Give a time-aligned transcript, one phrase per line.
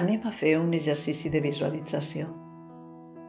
[0.00, 2.30] Anem a fer un exercici de visualització.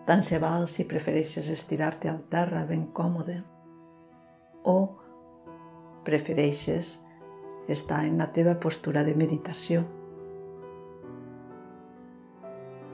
[0.08, 3.36] Tant se val si prefereixes estirar-te al terra ben còmode
[4.72, 4.76] o
[6.08, 6.94] prefereixes
[7.76, 9.84] estar en la teva postura de meditació.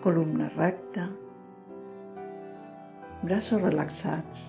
[0.02, 1.06] Columna recta,
[3.22, 4.48] braços relaxats,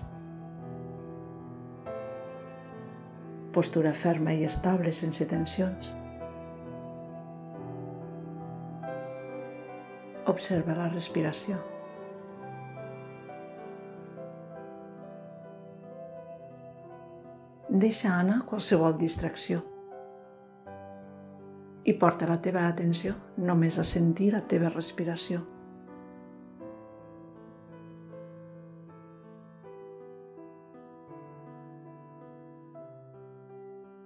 [3.53, 5.98] postura ferma i estable sense tensions.
[10.29, 11.57] Observa la respiració.
[17.69, 19.63] Deixa anar qualsevol distracció
[21.89, 23.15] i porta la teva atenció
[23.49, 25.41] només a sentir la teva respiració.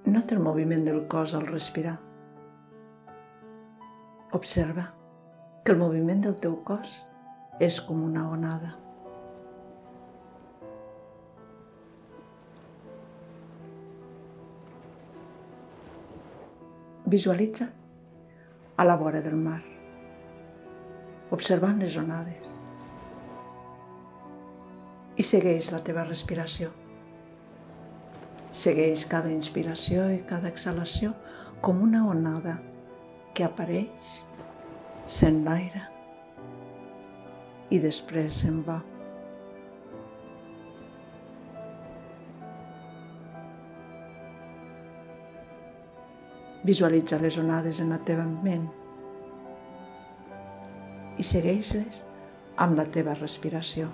[0.07, 1.97] Nota el moviment del cos al respirar.
[4.37, 4.91] Observa
[5.63, 6.93] que el moviment del teu cos
[7.63, 8.73] és com una onada.
[17.13, 17.69] Visualitza
[18.75, 19.61] a la vora del mar,
[21.31, 22.51] observant les onades
[25.15, 26.73] i segueix la teva respiració.
[28.51, 31.13] Segueix cada inspiració i cada exhalació
[31.63, 32.57] com una onada
[33.33, 34.13] que apareix
[35.05, 35.81] sent l'aire
[37.73, 38.79] i després se'n va.
[46.63, 48.69] Visualitza les onades en la teva ment
[51.19, 51.99] i segueix-les
[52.63, 53.89] amb la teva respiració.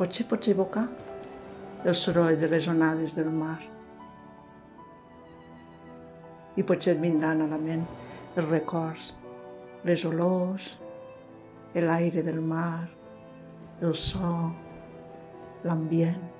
[0.00, 0.86] Potser pots evocar
[1.84, 3.58] el soroll de les onades del mar.
[6.56, 7.82] I potser et vindran a la ment
[8.40, 9.10] els records,
[9.84, 10.70] les olors,
[11.76, 12.88] l'aire del mar,
[13.84, 14.32] el so,
[15.68, 16.39] l'ambient.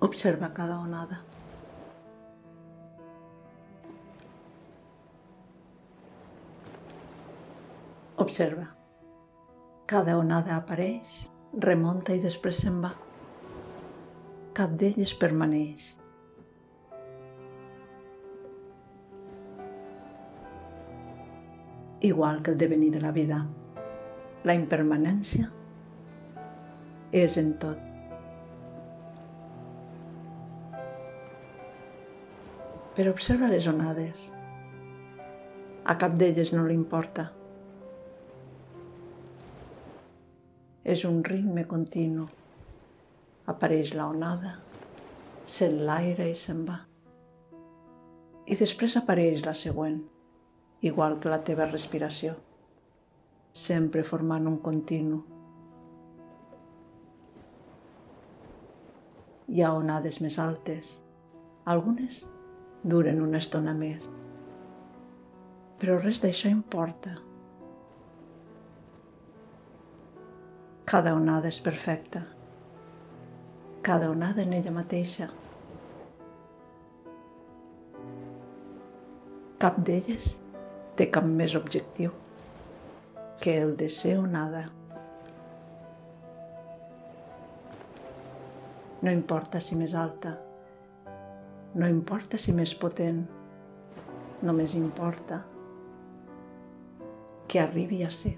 [0.00, 1.24] Observa cada onada.
[8.16, 8.68] Observa.
[9.90, 11.24] Cada onada apareix,
[11.64, 12.92] remunta i després se'n va.
[14.54, 15.88] Cap d'elles permaneix.
[22.12, 23.42] Igual que el devenir de la vida,
[24.46, 25.50] la impermanència
[27.10, 27.87] és en tot.
[32.98, 34.22] Però observa les onades.
[35.86, 37.28] A cap d'elles no li importa.
[40.82, 42.24] És un ritme continu.
[43.52, 44.50] Apareix la onada,
[45.46, 46.80] sent l'aire i se'n va.
[48.50, 50.00] I després apareix la següent,
[50.90, 52.32] igual que la teva respiració,
[53.52, 55.20] sempre formant un continu.
[59.54, 60.96] Hi ha onades més altes,
[61.76, 62.24] algunes
[62.88, 64.08] duren una estona més.
[65.78, 67.14] Però res d'això importa.
[70.88, 72.24] Cada onada és perfecta.
[73.84, 75.28] Cada onada en ella mateixa.
[79.58, 80.32] Cap d'elles
[80.96, 82.14] té cap més objectiu
[83.42, 84.64] que el de ser onada.
[89.02, 90.34] No importa si més alta,
[91.78, 93.20] no importa si més potent,
[94.42, 95.44] només importa
[97.46, 98.34] que arribi a ser.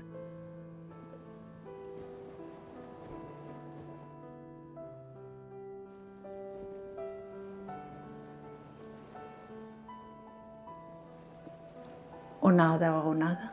[12.44, 13.52] Onada a onada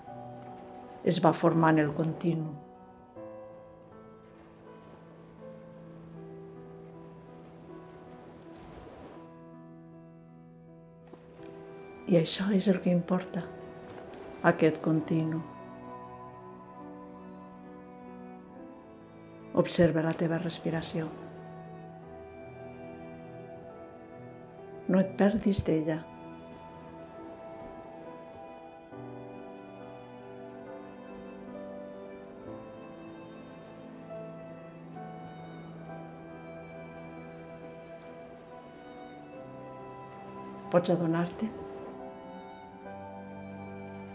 [1.07, 2.66] es va formant el continu
[12.07, 13.41] I això és el que importa,
[14.47, 15.41] aquest continu.
[19.59, 21.09] Observa la teva respiració.
[24.87, 25.99] No et perdis d'ella.
[40.71, 41.66] Pots adonar-te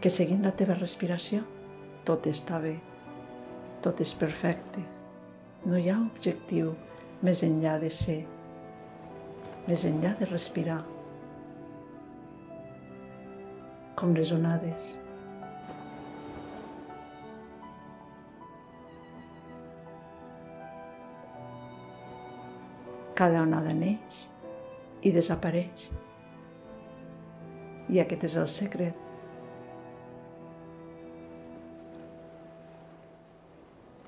[0.02, 1.44] que seguint la teva respiració
[2.08, 2.72] tot està bé,
[3.84, 4.82] tot és perfecte.
[5.62, 6.72] No hi ha objectiu
[7.22, 8.16] més enllà de ser,
[9.69, 10.81] més enllà de respirar,
[14.00, 14.88] com les onades.
[23.22, 24.25] Cada onada neix
[25.06, 25.87] i desapareix.
[27.93, 29.12] I aquest és el secret.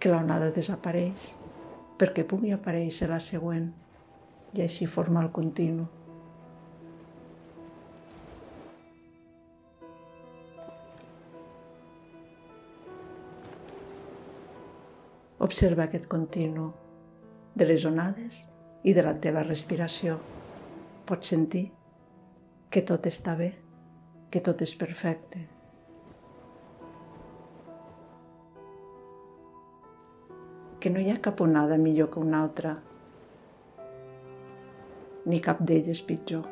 [0.05, 1.31] Que la onada desapareix
[1.97, 3.71] perquè pugui aparèixer la següent
[4.53, 5.87] i així formar el continu.
[15.49, 16.69] Observa aquest continu
[17.57, 18.45] de les onades
[18.85, 20.21] i de la teva respiració.
[21.09, 21.71] Pots sentir
[22.69, 23.55] que tot està bé,
[24.29, 25.54] que tot és perfecte.
[30.85, 32.75] Que no hi ha cap onada millor que una altra,
[35.25, 36.45] ni cap d'elles pitjor.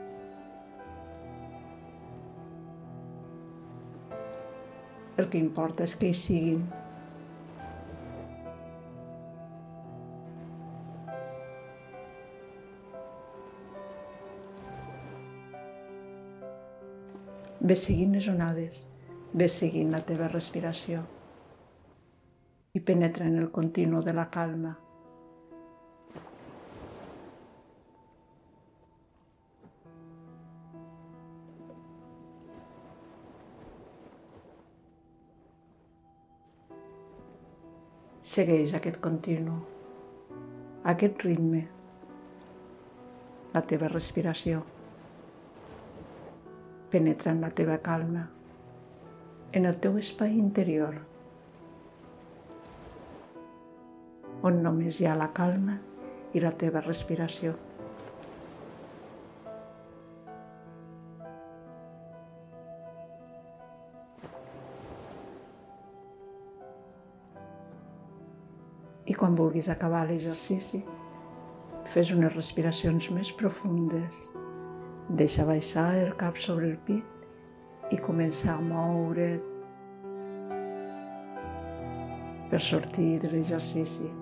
[5.20, 6.64] El que importa és que hi siguin.
[17.60, 18.86] Ves seguint les onades,
[19.34, 21.04] ves seguint la teva respiració
[22.74, 24.72] i penetra en el continu de la calma.
[38.32, 39.58] Segueix aquest continu,
[40.96, 41.66] aquest ritme,
[43.52, 44.64] la teva respiració
[46.92, 48.30] penetra en la teva calma,
[49.52, 51.11] en el teu espai interior,
[54.42, 55.78] on només hi ha la calma
[56.32, 57.54] i la teva respiració.
[69.06, 70.84] I quan vulguis acabar l'exercici,
[71.92, 74.28] fes unes respiracions més profundes
[75.10, 79.42] Deixa baixar el cap sobre el pit i comença a moure't
[82.48, 84.21] per sortir de l'exercici.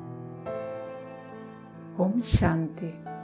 [2.00, 3.19] Om शांति।